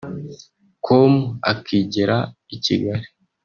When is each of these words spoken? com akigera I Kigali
com 0.85 1.13
akigera 1.51 2.17
I 2.55 2.57
Kigali 2.63 3.05